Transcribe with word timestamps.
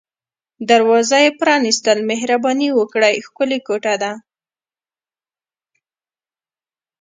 دروازه 0.69 1.17
یې 1.25 1.31
پرانیستل، 1.39 1.97
مهرباني 2.11 2.69
وکړئ، 2.79 3.15
ښکلې 3.27 3.59
کوټه 3.67 3.95
ده. 4.01 4.11